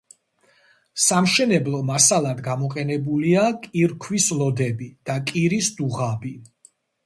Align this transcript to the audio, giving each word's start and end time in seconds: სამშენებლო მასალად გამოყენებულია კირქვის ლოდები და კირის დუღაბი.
სამშენებლო 1.07 1.81
მასალად 1.89 2.41
გამოყენებულია 2.49 3.45
კირქვის 3.69 4.33
ლოდები 4.43 4.91
და 5.11 5.21
კირის 5.33 5.73
დუღაბი. 5.81 6.37